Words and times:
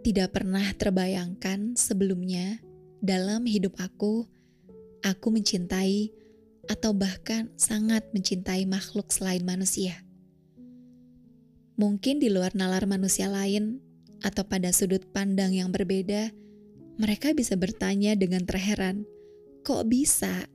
Tidak 0.00 0.32
pernah 0.32 0.64
terbayangkan 0.80 1.76
sebelumnya 1.76 2.56
dalam 3.04 3.44
hidup 3.44 3.76
aku, 3.76 4.24
aku 5.04 5.28
mencintai 5.28 6.08
atau 6.72 6.96
bahkan 6.96 7.52
sangat 7.60 8.08
mencintai 8.16 8.64
makhluk 8.64 9.12
selain 9.12 9.44
manusia. 9.44 10.00
Mungkin 11.76 12.16
di 12.16 12.32
luar 12.32 12.56
nalar 12.56 12.88
manusia 12.88 13.28
lain 13.28 13.80
atau 14.24 14.44
pada 14.44 14.72
sudut 14.72 15.04
pandang 15.12 15.52
yang 15.52 15.68
berbeda, 15.68 16.32
mereka 16.96 17.36
bisa 17.36 17.56
bertanya 17.56 18.16
dengan 18.16 18.44
terheran, 18.48 19.04
"Kok 19.64 19.84
bisa?" 19.84 20.48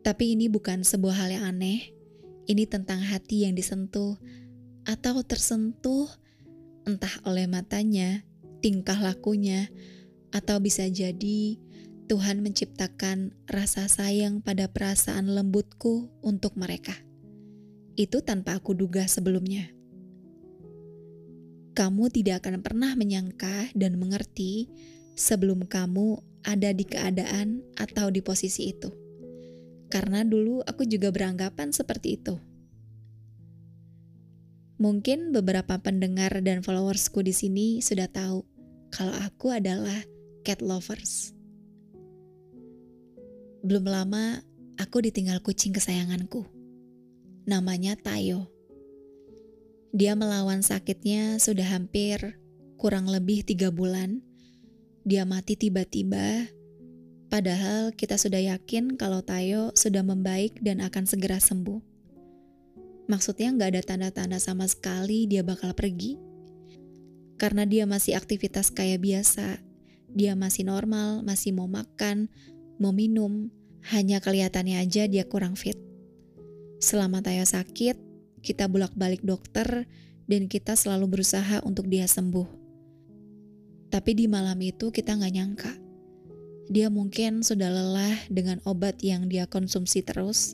Tapi 0.00 0.32
ini 0.32 0.48
bukan 0.48 0.80
sebuah 0.80 1.24
hal 1.24 1.28
yang 1.36 1.44
aneh. 1.44 1.92
Ini 2.48 2.64
tentang 2.64 3.04
hati 3.04 3.44
yang 3.44 3.52
disentuh 3.52 4.16
atau 4.88 5.20
tersentuh 5.20 6.08
entah 6.88 7.12
oleh 7.28 7.44
matanya, 7.44 8.24
tingkah 8.64 8.96
lakunya, 8.96 9.68
atau 10.32 10.56
bisa 10.56 10.88
jadi 10.88 11.60
Tuhan 12.08 12.40
menciptakan 12.40 13.36
rasa 13.44 13.84
sayang 13.84 14.40
pada 14.40 14.72
perasaan 14.72 15.28
lembutku 15.28 16.08
untuk 16.24 16.56
mereka. 16.56 16.96
Itu 18.00 18.24
tanpa 18.24 18.56
aku 18.56 18.72
duga 18.72 19.04
sebelumnya. 19.04 19.68
Kamu 21.76 22.08
tidak 22.08 22.40
akan 22.42 22.64
pernah 22.64 22.96
menyangka 22.96 23.68
dan 23.76 24.00
mengerti 24.00 24.72
sebelum 25.12 25.68
kamu 25.68 26.16
ada 26.48 26.72
di 26.72 26.88
keadaan 26.88 27.60
atau 27.76 28.08
di 28.08 28.24
posisi 28.24 28.72
itu. 28.72 28.88
Karena 29.92 30.24
dulu 30.24 30.64
aku 30.64 30.88
juga 30.88 31.12
beranggapan 31.12 31.76
seperti 31.76 32.16
itu. 32.16 32.47
Mungkin 34.78 35.34
beberapa 35.34 35.74
pendengar 35.82 36.38
dan 36.38 36.62
followersku 36.62 37.26
di 37.26 37.34
sini 37.34 37.82
sudah 37.82 38.06
tahu 38.06 38.46
kalau 38.94 39.10
aku 39.26 39.50
adalah 39.50 40.06
cat 40.46 40.62
lovers. 40.62 41.34
Belum 43.66 43.90
lama 43.90 44.38
aku 44.78 45.02
ditinggal 45.02 45.42
kucing 45.42 45.74
kesayanganku. 45.74 46.46
Namanya 47.50 47.98
Tayo. 47.98 48.54
Dia 49.90 50.14
melawan 50.14 50.62
sakitnya 50.62 51.42
sudah 51.42 51.66
hampir 51.74 52.38
kurang 52.78 53.10
lebih 53.10 53.42
tiga 53.42 53.74
bulan. 53.74 54.22
Dia 55.02 55.26
mati 55.26 55.58
tiba-tiba, 55.58 56.46
padahal 57.26 57.96
kita 57.96 58.14
sudah 58.14 58.54
yakin 58.54 58.94
kalau 58.94 59.26
Tayo 59.26 59.74
sudah 59.74 60.06
membaik 60.06 60.60
dan 60.62 60.78
akan 60.84 61.02
segera 61.08 61.42
sembuh. 61.42 61.87
Maksudnya 63.08 63.48
nggak 63.56 63.70
ada 63.72 63.82
tanda-tanda 63.82 64.36
sama 64.36 64.68
sekali 64.68 65.24
dia 65.24 65.40
bakal 65.40 65.72
pergi. 65.72 66.20
Karena 67.40 67.64
dia 67.64 67.88
masih 67.88 68.12
aktivitas 68.20 68.68
kayak 68.68 69.00
biasa. 69.00 69.64
Dia 70.12 70.36
masih 70.36 70.68
normal, 70.68 71.24
masih 71.24 71.56
mau 71.56 71.64
makan, 71.64 72.28
mau 72.76 72.92
minum. 72.92 73.48
Hanya 73.88 74.20
kelihatannya 74.20 74.76
aja 74.84 75.08
dia 75.08 75.24
kurang 75.24 75.56
fit. 75.56 75.80
Selama 76.84 77.24
Taya 77.24 77.48
sakit, 77.48 77.96
kita 78.44 78.68
bolak-balik 78.68 79.24
dokter 79.24 79.88
dan 80.28 80.44
kita 80.44 80.76
selalu 80.76 81.18
berusaha 81.18 81.64
untuk 81.64 81.88
dia 81.88 82.04
sembuh. 82.04 82.46
Tapi 83.88 84.10
di 84.12 84.28
malam 84.28 84.60
itu 84.60 84.92
kita 84.92 85.16
nggak 85.16 85.32
nyangka. 85.32 85.72
Dia 86.68 86.92
mungkin 86.92 87.40
sudah 87.40 87.72
lelah 87.72 88.28
dengan 88.28 88.60
obat 88.68 89.00
yang 89.00 89.32
dia 89.32 89.48
konsumsi 89.48 90.04
terus. 90.04 90.52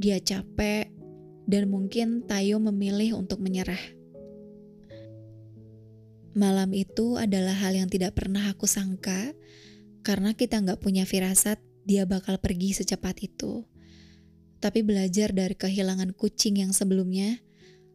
Dia 0.00 0.16
capek, 0.16 0.95
dan 1.46 1.70
mungkin 1.70 2.26
Tayo 2.26 2.58
memilih 2.58 3.16
untuk 3.16 3.38
menyerah. 3.38 3.80
Malam 6.36 6.76
itu 6.76 7.16
adalah 7.16 7.56
hal 7.56 7.72
yang 7.72 7.88
tidak 7.88 8.12
pernah 8.12 8.52
aku 8.52 8.68
sangka, 8.68 9.32
karena 10.04 10.36
kita 10.36 10.60
nggak 10.60 10.84
punya 10.84 11.08
firasat 11.08 11.56
dia 11.88 12.04
bakal 12.04 12.36
pergi 12.36 12.76
secepat 12.76 13.24
itu. 13.24 13.64
Tapi 14.60 14.84
belajar 14.84 15.32
dari 15.32 15.56
kehilangan 15.56 16.12
kucing 16.12 16.60
yang 16.60 16.76
sebelumnya, 16.76 17.40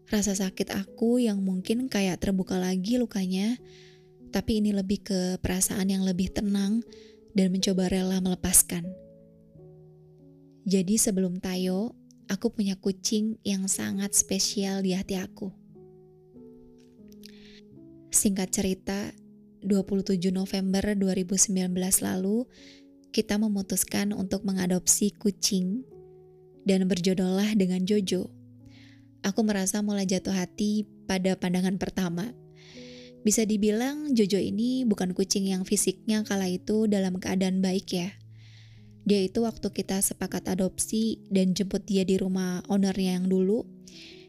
rasa 0.10 0.34
sakit 0.34 0.74
aku 0.74 1.22
yang 1.22 1.44
mungkin 1.46 1.86
kayak 1.86 2.18
terbuka 2.18 2.58
lagi 2.58 2.98
lukanya, 2.98 3.62
tapi 4.34 4.64
ini 4.64 4.74
lebih 4.74 5.06
ke 5.06 5.20
perasaan 5.44 5.92
yang 5.92 6.02
lebih 6.02 6.34
tenang 6.34 6.82
dan 7.38 7.54
mencoba 7.54 7.92
rela 7.92 8.18
melepaskan. 8.24 8.90
Jadi 10.66 10.98
sebelum 10.98 11.38
Tayo, 11.38 11.94
aku 12.32 12.48
punya 12.48 12.80
kucing 12.80 13.36
yang 13.44 13.68
sangat 13.68 14.16
spesial 14.16 14.80
di 14.80 14.96
hati 14.96 15.20
aku. 15.20 15.52
Singkat 18.08 18.50
cerita, 18.56 19.12
27 19.60 20.32
November 20.32 20.96
2019 20.96 21.76
lalu, 22.08 22.48
kita 23.12 23.36
memutuskan 23.36 24.16
untuk 24.16 24.48
mengadopsi 24.48 25.12
kucing 25.12 25.84
dan 26.64 26.88
berjodohlah 26.88 27.52
dengan 27.60 27.84
Jojo. 27.84 28.32
Aku 29.22 29.44
merasa 29.44 29.84
mulai 29.84 30.08
jatuh 30.08 30.34
hati 30.34 30.88
pada 31.06 31.36
pandangan 31.36 31.76
pertama. 31.76 32.32
Bisa 33.22 33.46
dibilang 33.46 34.16
Jojo 34.16 34.40
ini 34.40 34.88
bukan 34.88 35.14
kucing 35.14 35.52
yang 35.52 35.68
fisiknya 35.68 36.24
kala 36.26 36.50
itu 36.50 36.88
dalam 36.88 37.20
keadaan 37.22 37.60
baik 37.62 37.92
ya. 37.92 38.10
Dia 39.02 39.26
itu 39.26 39.42
waktu 39.42 39.74
kita 39.74 39.98
sepakat 40.02 40.46
adopsi 40.52 41.22
dan 41.34 41.58
jemput 41.58 41.82
dia 41.90 42.06
di 42.06 42.22
rumah 42.22 42.62
ownernya 42.70 43.18
yang 43.18 43.28
dulu, 43.28 43.66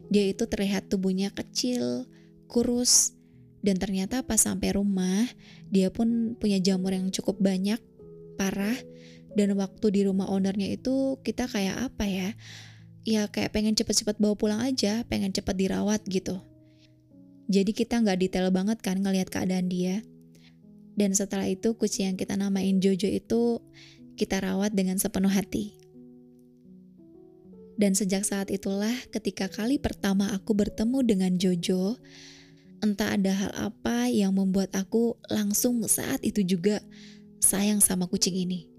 dia 0.09 0.29
itu 0.29 0.49
terlihat 0.49 0.89
tubuhnya 0.89 1.29
kecil, 1.29 2.09
kurus, 2.49 3.13
dan 3.63 3.79
ternyata 3.79 4.25
pas 4.25 4.41
sampai 4.41 4.75
rumah, 4.75 5.29
dia 5.69 5.93
pun 5.93 6.35
punya 6.35 6.57
jamur 6.59 6.91
yang 6.91 7.07
cukup 7.13 7.37
banyak, 7.39 7.79
parah, 8.35 8.75
dan 9.33 9.53
waktu 9.57 9.85
di 9.93 10.01
rumah 10.05 10.29
ownernya 10.29 10.73
itu 10.73 11.17
kita 11.21 11.45
kayak 11.47 11.93
apa 11.93 12.05
ya, 12.05 12.29
ya 13.07 13.21
kayak 13.29 13.53
pengen 13.53 13.73
cepet-cepet 13.77 14.19
bawa 14.19 14.35
pulang 14.35 14.61
aja, 14.61 15.05
pengen 15.07 15.31
cepet 15.31 15.55
dirawat 15.55 16.01
gitu. 16.09 16.41
Jadi 17.47 17.71
kita 17.75 17.99
nggak 17.99 18.19
detail 18.19 18.49
banget 18.49 18.79
kan 18.79 18.99
ngelihat 18.99 19.29
keadaan 19.29 19.67
dia. 19.67 20.01
Dan 20.93 21.17
setelah 21.17 21.49
itu 21.49 21.73
kucing 21.73 22.13
yang 22.13 22.17
kita 22.17 22.37
namain 22.37 22.77
Jojo 22.77 23.09
itu 23.09 23.57
kita 24.13 24.41
rawat 24.41 24.73
dengan 24.73 25.01
sepenuh 25.01 25.31
hati. 25.31 25.83
Dan 27.73 27.97
sejak 27.97 28.21
saat 28.21 28.53
itulah 28.53 28.93
ketika 29.09 29.49
kali 29.49 29.81
pertama 29.81 30.29
aku 30.29 30.53
bertemu 30.53 30.99
dengan 31.01 31.31
Jojo, 31.41 31.97
entah 32.85 33.17
ada 33.17 33.33
hal 33.33 33.51
apa 33.57 34.11
yang 34.13 34.37
membuat 34.37 34.77
aku 34.77 35.17
langsung 35.31 35.81
saat 35.89 36.21
itu 36.21 36.45
juga 36.45 36.83
sayang 37.41 37.81
sama 37.81 38.05
kucing 38.05 38.37
ini. 38.37 38.69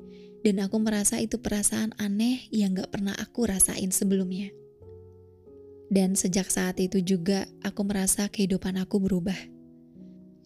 Dan 0.45 0.61
aku 0.61 0.77
merasa 0.77 1.19
itu 1.25 1.41
perasaan 1.41 1.97
aneh 1.97 2.53
yang 2.53 2.77
gak 2.77 2.93
pernah 2.93 3.17
aku 3.17 3.49
rasain 3.49 3.89
sebelumnya. 3.89 4.53
Dan 5.89 6.13
sejak 6.13 6.53
saat 6.53 6.77
itu 6.79 7.01
juga 7.01 7.49
aku 7.65 7.81
merasa 7.89 8.29
kehidupan 8.29 8.77
aku 8.77 9.01
berubah. 9.01 9.37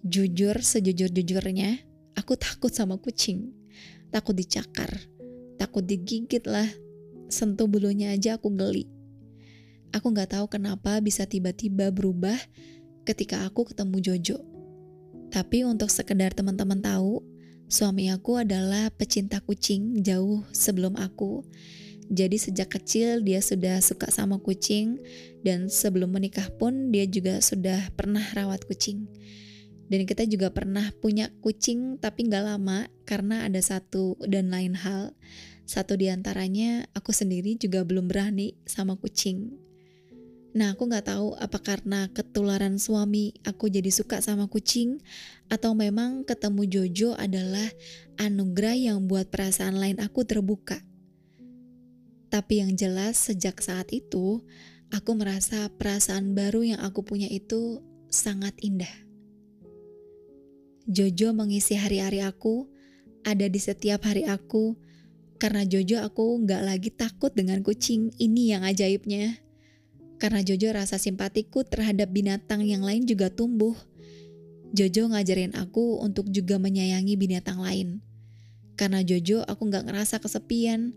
Jujur 0.06 0.54
sejujur-jujurnya, 0.62 1.82
aku 2.14 2.38
takut 2.38 2.70
sama 2.70 2.94
kucing 3.02 3.57
takut 4.08 4.34
dicakar, 4.36 4.90
takut 5.60 5.84
digigit 5.84 6.44
lah. 6.44 6.68
Sentuh 7.28 7.68
bulunya 7.68 8.16
aja 8.16 8.40
aku 8.40 8.48
geli. 8.56 8.88
Aku 9.92 10.12
gak 10.12 10.36
tahu 10.36 10.48
kenapa 10.48 11.00
bisa 11.00 11.24
tiba-tiba 11.24 11.92
berubah 11.92 12.36
ketika 13.04 13.44
aku 13.44 13.68
ketemu 13.68 13.96
Jojo. 14.00 14.38
Tapi 15.28 15.64
untuk 15.64 15.92
sekedar 15.92 16.32
teman-teman 16.32 16.80
tahu, 16.80 17.20
suami 17.68 18.08
aku 18.08 18.40
adalah 18.40 18.88
pecinta 18.92 19.40
kucing 19.44 20.00
jauh 20.00 20.44
sebelum 20.52 20.96
aku. 20.96 21.44
Jadi 22.08 22.40
sejak 22.40 22.72
kecil 22.80 23.20
dia 23.20 23.44
sudah 23.44 23.84
suka 23.84 24.08
sama 24.08 24.40
kucing 24.40 24.96
dan 25.44 25.68
sebelum 25.68 26.16
menikah 26.16 26.48
pun 26.56 26.88
dia 26.88 27.04
juga 27.04 27.44
sudah 27.44 27.92
pernah 27.92 28.24
rawat 28.32 28.64
kucing. 28.64 29.04
Dan 29.88 30.04
kita 30.04 30.28
juga 30.28 30.52
pernah 30.52 30.92
punya 31.00 31.32
kucing 31.40 31.96
tapi 31.96 32.28
nggak 32.28 32.44
lama 32.44 32.86
karena 33.08 33.48
ada 33.48 33.60
satu 33.60 34.20
dan 34.28 34.52
lain 34.52 34.76
hal. 34.76 35.16
Satu 35.64 35.96
di 35.96 36.12
antaranya 36.12 36.84
aku 36.92 37.12
sendiri 37.12 37.56
juga 37.56 37.84
belum 37.84 38.08
berani 38.08 38.56
sama 38.68 38.96
kucing. 39.00 39.68
Nah, 40.56 40.72
aku 40.72 40.88
nggak 40.88 41.12
tahu 41.12 41.36
apa 41.36 41.60
karena 41.60 42.08
ketularan 42.08 42.80
suami 42.80 43.36
aku 43.44 43.68
jadi 43.68 43.92
suka 43.92 44.24
sama 44.24 44.48
kucing 44.48 44.96
atau 45.52 45.76
memang 45.76 46.24
ketemu 46.24 46.62
Jojo 46.66 47.10
adalah 47.14 47.68
anugerah 48.16 48.76
yang 48.76 49.04
buat 49.08 49.28
perasaan 49.28 49.76
lain 49.76 50.00
aku 50.00 50.24
terbuka. 50.24 50.80
Tapi 52.28 52.60
yang 52.60 52.76
jelas 52.76 53.16
sejak 53.16 53.60
saat 53.60 53.88
itu, 53.92 54.44
aku 54.92 55.10
merasa 55.16 55.68
perasaan 55.72 56.36
baru 56.36 56.64
yang 56.76 56.80
aku 56.80 57.04
punya 57.04 57.28
itu 57.28 57.80
sangat 58.08 58.56
indah. 58.60 59.07
Jojo 60.88 61.36
mengisi 61.36 61.76
hari-hari 61.76 62.24
aku, 62.24 62.64
ada 63.20 63.44
di 63.44 63.60
setiap 63.60 64.08
hari 64.08 64.24
aku, 64.24 64.72
karena 65.36 65.68
Jojo 65.68 66.00
aku 66.00 66.40
nggak 66.48 66.62
lagi 66.64 66.88
takut 66.88 67.28
dengan 67.36 67.60
kucing, 67.60 68.08
ini 68.16 68.56
yang 68.56 68.64
ajaibnya. 68.64 69.36
Karena 70.16 70.40
Jojo 70.40 70.72
rasa 70.72 70.96
simpatiku 70.96 71.60
terhadap 71.60 72.08
binatang 72.08 72.64
yang 72.64 72.80
lain 72.80 73.04
juga 73.04 73.28
tumbuh. 73.28 73.76
Jojo 74.72 75.12
ngajarin 75.12 75.52
aku 75.60 76.00
untuk 76.00 76.32
juga 76.32 76.56
menyayangi 76.56 77.20
binatang 77.20 77.60
lain. 77.60 78.00
Karena 78.80 79.04
Jojo 79.04 79.44
aku 79.44 79.68
gak 79.68 79.92
ngerasa 79.92 80.24
kesepian. 80.24 80.96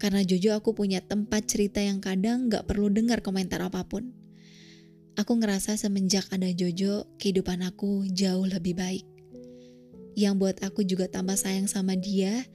Karena 0.00 0.24
Jojo 0.24 0.56
aku 0.56 0.72
punya 0.72 1.04
tempat 1.04 1.44
cerita 1.44 1.84
yang 1.84 2.00
kadang 2.00 2.48
gak 2.48 2.64
perlu 2.64 2.88
dengar 2.88 3.20
komentar 3.20 3.60
apa 3.60 3.84
pun. 3.84 4.16
Aku 5.20 5.36
ngerasa 5.36 5.76
semenjak 5.76 6.24
ada 6.32 6.48
Jojo, 6.48 7.04
kehidupan 7.20 7.60
aku 7.68 8.08
jauh 8.16 8.48
lebih 8.48 8.72
baik. 8.80 9.15
Yang 10.16 10.34
buat 10.40 10.56
aku 10.64 10.80
juga 10.88 11.12
tambah 11.12 11.36
sayang 11.36 11.68
sama 11.68 11.92
dia, 11.92 12.48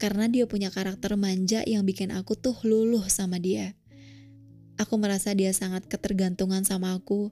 karena 0.00 0.24
dia 0.26 0.48
punya 0.48 0.72
karakter 0.72 1.14
manja 1.20 1.60
yang 1.68 1.84
bikin 1.84 2.10
aku 2.10 2.34
tuh 2.34 2.56
luluh 2.64 3.04
sama 3.12 3.36
dia. 3.36 3.76
Aku 4.74 4.98
merasa 4.98 5.30
dia 5.36 5.54
sangat 5.54 5.86
ketergantungan 5.86 6.66
sama 6.66 6.98
aku. 6.98 7.30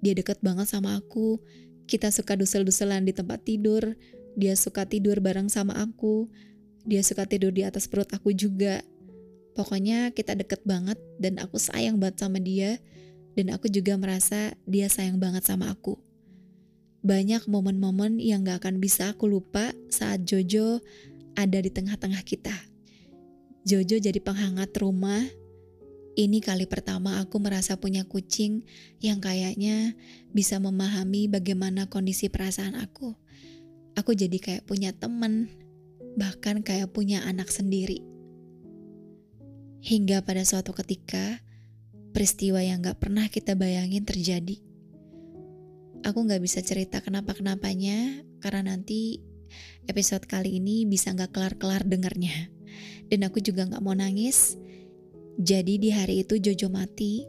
Dia 0.00 0.16
deket 0.16 0.40
banget 0.40 0.64
sama 0.70 0.96
aku. 0.96 1.36
Kita 1.84 2.08
suka 2.08 2.40
dusel-duselan 2.40 3.04
di 3.04 3.12
tempat 3.12 3.44
tidur. 3.44 3.98
Dia 4.32 4.56
suka 4.56 4.88
tidur 4.88 5.20
bareng 5.20 5.52
sama 5.52 5.76
aku. 5.76 6.32
Dia 6.88 7.04
suka 7.04 7.28
tidur 7.28 7.52
di 7.52 7.68
atas 7.68 7.84
perut 7.84 8.08
aku 8.16 8.32
juga. 8.32 8.80
Pokoknya 9.52 10.14
kita 10.16 10.32
deket 10.32 10.64
banget 10.64 10.96
dan 11.20 11.36
aku 11.36 11.60
sayang 11.60 12.00
banget 12.00 12.24
sama 12.24 12.40
dia. 12.40 12.80
Dan 13.36 13.52
aku 13.52 13.68
juga 13.68 14.00
merasa 14.00 14.56
dia 14.64 14.88
sayang 14.88 15.20
banget 15.20 15.44
sama 15.44 15.68
aku. 15.68 16.00
Banyak 17.00 17.48
momen-momen 17.48 18.20
yang 18.20 18.44
gak 18.44 18.64
akan 18.64 18.76
bisa 18.76 19.16
aku 19.16 19.24
lupa 19.24 19.72
saat 19.88 20.28
Jojo 20.28 20.84
ada 21.32 21.58
di 21.58 21.72
tengah-tengah 21.72 22.20
kita. 22.24 22.52
Jojo 23.64 23.96
jadi 23.96 24.20
penghangat 24.20 24.72
rumah, 24.76 25.24
ini 26.18 26.44
kali 26.44 26.68
pertama 26.68 27.22
aku 27.22 27.40
merasa 27.40 27.80
punya 27.80 28.04
kucing 28.04 28.68
yang 29.00 29.22
kayaknya 29.22 29.96
bisa 30.36 30.60
memahami 30.60 31.32
bagaimana 31.32 31.88
kondisi 31.88 32.28
perasaan 32.28 32.76
aku. 32.76 33.16
Aku 33.96 34.12
jadi 34.12 34.36
kayak 34.36 34.66
punya 34.68 34.92
temen, 34.92 35.48
bahkan 36.20 36.60
kayak 36.60 36.92
punya 36.92 37.24
anak 37.24 37.48
sendiri. 37.48 38.04
Hingga 39.80 40.20
pada 40.28 40.44
suatu 40.44 40.76
ketika, 40.76 41.40
peristiwa 42.12 42.60
yang 42.60 42.84
gak 42.84 43.00
pernah 43.00 43.32
kita 43.32 43.56
bayangin 43.56 44.04
terjadi. 44.04 44.69
Aku 46.00 46.24
gak 46.24 46.40
bisa 46.40 46.64
cerita 46.64 47.04
kenapa-kenapanya, 47.04 48.24
karena 48.40 48.72
nanti 48.72 49.20
episode 49.84 50.24
kali 50.24 50.56
ini 50.56 50.88
bisa 50.88 51.12
gak 51.12 51.36
kelar-kelar 51.36 51.84
dengernya. 51.84 52.48
Dan 53.12 53.28
aku 53.28 53.44
juga 53.44 53.68
gak 53.68 53.84
mau 53.84 53.92
nangis, 53.92 54.56
jadi 55.36 55.76
di 55.76 55.92
hari 55.92 56.24
itu 56.24 56.40
Jojo 56.40 56.72
mati. 56.72 57.28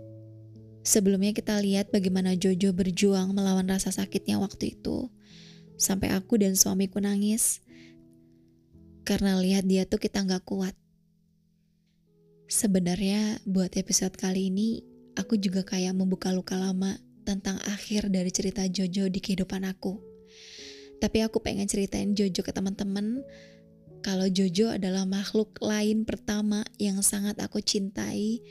Sebelumnya 0.82 1.36
kita 1.36 1.60
lihat 1.60 1.92
bagaimana 1.92 2.34
Jojo 2.40 2.72
berjuang 2.72 3.36
melawan 3.36 3.68
rasa 3.68 3.92
sakitnya 3.92 4.40
waktu 4.40 4.80
itu. 4.80 5.12
Sampai 5.76 6.16
aku 6.16 6.40
dan 6.40 6.56
suamiku 6.56 7.04
nangis. 7.04 7.60
Karena 9.04 9.36
lihat 9.40 9.68
dia 9.68 9.84
tuh 9.84 10.00
kita 10.00 10.24
nggak 10.24 10.44
kuat. 10.48 10.76
Sebenarnya 12.52 13.40
buat 13.48 13.76
episode 13.76 14.16
kali 14.16 14.52
ini, 14.52 14.84
aku 15.16 15.40
juga 15.40 15.64
kayak 15.64 15.96
membuka 15.96 16.32
luka 16.36 16.60
lama 16.60 17.00
tentang 17.24 17.58
akhir 17.68 18.10
dari 18.10 18.30
cerita 18.34 18.66
Jojo 18.66 19.08
di 19.08 19.20
kehidupan 19.22 19.66
aku. 19.68 19.98
Tapi 21.02 21.18
aku 21.26 21.42
pengen 21.42 21.66
ceritain 21.66 22.14
Jojo 22.14 22.46
ke 22.46 22.54
teman-teman 22.54 23.26
kalau 24.02 24.26
Jojo 24.26 24.74
adalah 24.74 25.06
makhluk 25.06 25.62
lain 25.62 26.10
pertama 26.10 26.66
yang 26.82 27.06
sangat 27.06 27.38
aku 27.38 27.62
cintai, 27.62 28.42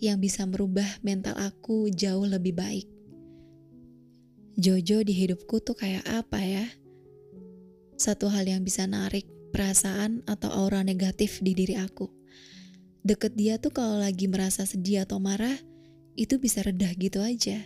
yang 0.00 0.16
bisa 0.16 0.48
merubah 0.48 0.88
mental 1.04 1.36
aku 1.36 1.92
jauh 1.92 2.24
lebih 2.24 2.56
baik. 2.56 2.88
Jojo 4.56 5.04
di 5.04 5.12
hidupku 5.12 5.60
tuh 5.60 5.76
kayak 5.76 6.08
apa 6.08 6.40
ya? 6.40 6.66
Satu 8.00 8.32
hal 8.32 8.48
yang 8.48 8.64
bisa 8.64 8.88
narik 8.88 9.28
perasaan 9.52 10.24
atau 10.24 10.48
aura 10.48 10.80
negatif 10.80 11.44
di 11.44 11.52
diri 11.52 11.76
aku. 11.76 12.08
Deket 13.04 13.36
dia 13.36 13.60
tuh 13.60 13.76
kalau 13.76 14.00
lagi 14.00 14.24
merasa 14.24 14.64
sedih 14.64 15.04
atau 15.04 15.20
marah, 15.20 15.60
itu 16.16 16.40
bisa 16.40 16.64
redah 16.64 16.96
gitu 16.96 17.20
aja. 17.20 17.60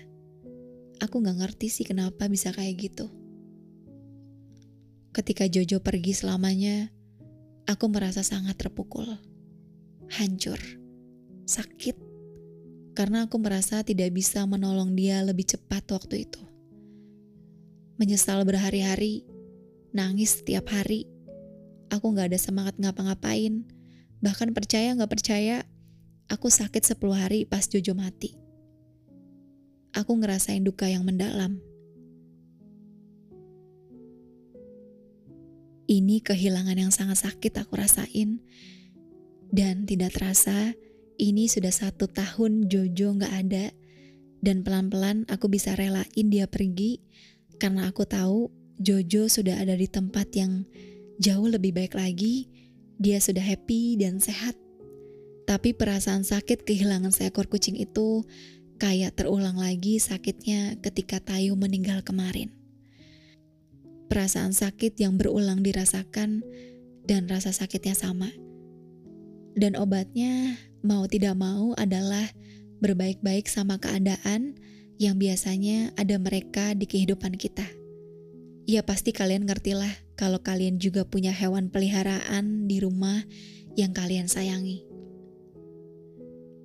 Aku 0.98 1.22
gak 1.22 1.38
ngerti 1.38 1.70
sih 1.70 1.86
kenapa 1.86 2.26
bisa 2.26 2.50
kayak 2.50 2.74
gitu. 2.90 3.06
Ketika 5.14 5.46
Jojo 5.46 5.82
pergi 5.82 6.14
selamanya, 6.14 6.90
Aku 7.68 7.84
merasa 7.92 8.24
sangat 8.24 8.56
terpukul, 8.56 9.04
hancur, 10.08 10.56
sakit, 11.44 12.00
karena 12.96 13.28
aku 13.28 13.36
merasa 13.36 13.84
tidak 13.84 14.16
bisa 14.16 14.40
menolong 14.48 14.96
dia 14.96 15.20
lebih 15.20 15.44
cepat 15.44 15.84
waktu 15.92 16.24
itu. 16.24 16.40
Menyesal 18.00 18.48
berhari-hari, 18.48 19.20
nangis 19.92 20.40
setiap 20.40 20.72
hari, 20.72 21.04
aku 21.92 22.08
gak 22.16 22.32
ada 22.32 22.40
semangat 22.40 22.80
ngapa-ngapain, 22.80 23.68
bahkan 24.24 24.48
percaya 24.56 24.96
gak 24.96 25.12
percaya, 25.12 25.60
aku 26.32 26.48
sakit 26.48 26.80
10 26.80 26.96
hari 27.12 27.44
pas 27.44 27.68
Jojo 27.68 27.92
mati. 27.92 28.32
Aku 29.96 30.16
ngerasain 30.18 30.64
duka 30.64 30.88
yang 30.88 31.06
mendalam. 31.06 31.60
Ini 35.88 36.20
kehilangan 36.20 36.76
yang 36.76 36.92
sangat 36.92 37.24
sakit 37.24 37.64
aku 37.64 37.80
rasain. 37.80 38.44
Dan 39.48 39.88
tidak 39.88 40.20
terasa, 40.20 40.76
ini 41.16 41.48
sudah 41.48 41.72
satu 41.72 42.04
tahun 42.04 42.68
Jojo 42.68 43.16
gak 43.16 43.32
ada. 43.32 43.72
Dan 44.44 44.60
pelan-pelan 44.60 45.24
aku 45.32 45.48
bisa 45.48 45.72
relain 45.74 46.28
dia 46.28 46.44
pergi 46.46 47.00
karena 47.58 47.90
aku 47.90 48.06
tahu 48.06 48.52
Jojo 48.78 49.26
sudah 49.26 49.58
ada 49.58 49.74
di 49.74 49.90
tempat 49.90 50.30
yang 50.38 50.62
jauh 51.18 51.50
lebih 51.50 51.74
baik 51.74 51.98
lagi. 51.98 52.46
Dia 53.02 53.18
sudah 53.18 53.42
happy 53.42 53.98
dan 53.98 54.22
sehat. 54.22 54.54
Tapi 55.48 55.74
perasaan 55.74 56.22
sakit 56.22 56.62
kehilangan 56.62 57.10
seekor 57.10 57.48
kucing 57.50 57.74
itu 57.74 58.22
kayak 58.78 59.18
terulang 59.18 59.58
lagi 59.58 59.98
sakitnya 59.98 60.78
ketika 60.80 61.18
Tayu 61.18 61.58
meninggal 61.58 62.00
kemarin 62.00 62.58
perasaan 64.08 64.56
sakit 64.56 64.96
yang 64.96 65.20
berulang 65.20 65.60
dirasakan, 65.60 66.42
dan 67.04 67.28
rasa 67.28 67.52
sakitnya 67.52 67.94
sama. 67.94 68.32
Dan 69.54 69.76
obatnya, 69.76 70.56
mau 70.80 71.04
tidak 71.04 71.36
mau, 71.36 71.76
adalah 71.76 72.24
berbaik-baik 72.80 73.46
sama 73.46 73.76
keadaan 73.76 74.56
yang 74.98 75.20
biasanya 75.20 75.92
ada 75.94 76.16
mereka 76.18 76.72
di 76.74 76.88
kehidupan 76.88 77.36
kita. 77.36 77.64
Ya, 78.68 78.84
pasti 78.84 79.12
kalian 79.16 79.48
ngertilah 79.48 79.92
kalau 80.18 80.40
kalian 80.44 80.76
juga 80.76 81.04
punya 81.08 81.32
hewan 81.32 81.72
peliharaan 81.72 82.68
di 82.68 82.80
rumah 82.84 83.24
yang 83.78 83.96
kalian 83.96 84.28
sayangi. 84.28 84.87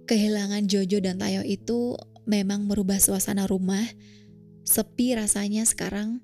Kehilangan 0.04 0.68
Jojo 0.68 1.00
dan 1.00 1.20
Tayo 1.20 1.42
itu 1.48 1.96
memang 2.28 2.68
merubah 2.68 3.00
suasana 3.00 3.48
rumah. 3.48 3.84
Sepi 4.64 5.16
rasanya 5.16 5.68
sekarang 5.68 6.24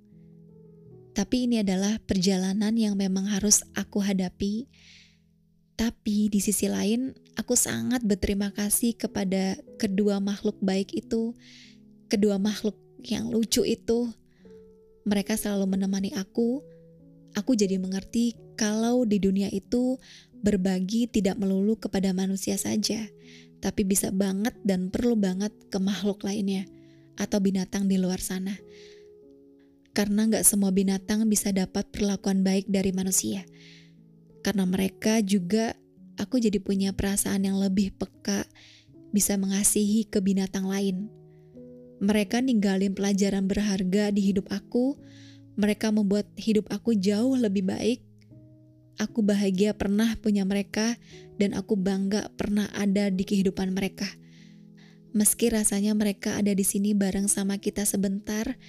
tapi 1.20 1.52
ini 1.52 1.60
adalah 1.60 2.00
perjalanan 2.08 2.72
yang 2.80 2.96
memang 2.96 3.28
harus 3.28 3.66
aku 3.76 4.00
hadapi. 4.00 4.72
Tapi 5.76 6.32
di 6.32 6.40
sisi 6.40 6.72
lain, 6.72 7.12
aku 7.36 7.60
sangat 7.60 8.08
berterima 8.08 8.56
kasih 8.56 8.96
kepada 8.96 9.60
kedua 9.76 10.24
makhluk 10.24 10.56
baik 10.64 10.96
itu, 10.96 11.36
kedua 12.08 12.40
makhluk 12.40 12.80
yang 13.04 13.28
lucu 13.28 13.68
itu. 13.68 14.16
Mereka 15.04 15.36
selalu 15.36 15.76
menemani 15.76 16.16
aku. 16.16 16.64
Aku 17.36 17.52
jadi 17.52 17.76
mengerti 17.76 18.40
kalau 18.56 19.04
di 19.04 19.20
dunia 19.20 19.52
itu 19.52 20.00
berbagi 20.40 21.12
tidak 21.12 21.36
melulu 21.36 21.76
kepada 21.76 22.16
manusia 22.16 22.56
saja, 22.56 23.12
tapi 23.60 23.84
bisa 23.84 24.12
banget 24.12 24.56
dan 24.64 24.92
perlu 24.92 25.20
banget 25.20 25.52
ke 25.68 25.78
makhluk 25.80 26.24
lainnya 26.24 26.68
atau 27.20 27.44
binatang 27.44 27.92
di 27.92 28.00
luar 28.00 28.24
sana 28.24 28.56
karena 30.00 30.30
nggak 30.32 30.46
semua 30.46 30.72
binatang 30.72 31.28
bisa 31.28 31.52
dapat 31.52 31.84
perlakuan 31.92 32.40
baik 32.40 32.70
dari 32.72 32.96
manusia. 32.96 33.44
Karena 34.40 34.64
mereka 34.64 35.20
juga, 35.20 35.76
aku 36.16 36.40
jadi 36.40 36.56
punya 36.64 36.96
perasaan 36.96 37.44
yang 37.44 37.60
lebih 37.60 37.92
peka, 38.00 38.48
bisa 39.12 39.36
mengasihi 39.36 40.08
ke 40.08 40.24
binatang 40.24 40.70
lain. 40.70 41.12
Mereka 42.00 42.40
ninggalin 42.40 42.96
pelajaran 42.96 43.44
berharga 43.44 44.16
di 44.16 44.32
hidup 44.32 44.48
aku. 44.56 44.96
Mereka 45.60 45.92
membuat 45.92 46.32
hidup 46.40 46.72
aku 46.72 46.96
jauh 46.96 47.36
lebih 47.36 47.68
baik. 47.68 48.00
Aku 49.00 49.24
bahagia 49.24 49.72
pernah 49.72 50.20
punya 50.20 50.44
mereka, 50.44 51.00
dan 51.40 51.56
aku 51.56 51.80
bangga 51.80 52.28
pernah 52.36 52.68
ada 52.76 53.08
di 53.08 53.24
kehidupan 53.24 53.72
mereka. 53.72 54.06
Meski 55.16 55.48
rasanya 55.50 55.96
mereka 55.96 56.36
ada 56.36 56.52
di 56.52 56.68
sini 56.68 56.92
bareng 56.92 57.32
sama 57.32 57.58
kita 57.64 57.88
sebentar, 57.88 58.60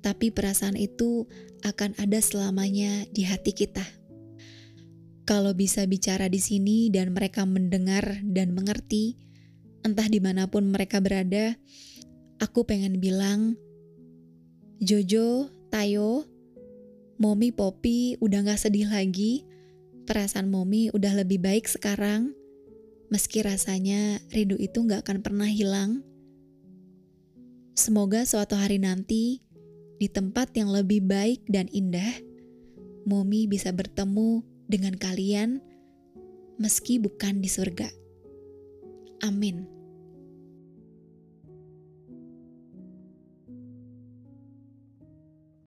tapi 0.00 0.30
perasaan 0.30 0.78
itu 0.78 1.26
akan 1.66 1.98
ada 1.98 2.22
selamanya 2.22 3.04
di 3.10 3.26
hati 3.26 3.52
kita. 3.52 3.84
Kalau 5.28 5.52
bisa 5.58 5.84
bicara 5.90 6.30
di 6.30 6.38
sini 6.38 6.88
dan 6.88 7.10
mereka 7.10 7.42
mendengar 7.42 8.22
dan 8.22 8.54
mengerti, 8.54 9.18
entah 9.82 10.06
di 10.06 10.22
mana 10.22 10.46
pun 10.46 10.70
mereka 10.70 11.02
berada, 11.02 11.58
aku 12.40 12.62
pengen 12.62 13.02
bilang, 13.02 13.58
Jojo, 14.80 15.52
Tayo, 15.68 16.24
Momi 17.20 17.52
Poppy 17.52 18.16
udah 18.24 18.48
gak 18.48 18.64
sedih 18.64 18.88
lagi, 18.88 19.44
perasaan 20.10 20.50
Momi 20.50 20.90
udah 20.90 21.22
lebih 21.22 21.38
baik 21.38 21.70
sekarang, 21.70 22.34
Meski 23.10 23.42
rasanya 23.42 24.22
rindu 24.30 24.54
itu 24.54 24.86
gak 24.86 25.02
akan 25.02 25.18
pernah 25.18 25.50
hilang. 25.50 26.06
Semoga 27.74 28.22
suatu 28.22 28.54
hari 28.54 28.78
nanti, 28.78 29.42
di 29.98 30.06
tempat 30.06 30.54
yang 30.54 30.70
lebih 30.70 31.02
baik 31.02 31.42
dan 31.50 31.66
indah, 31.74 32.22
Momi 33.10 33.50
bisa 33.50 33.74
bertemu 33.74 34.46
dengan 34.70 34.94
kalian 34.94 35.58
meski 36.62 37.02
bukan 37.02 37.42
di 37.42 37.50
surga. 37.50 37.90
Amin. 39.26 39.79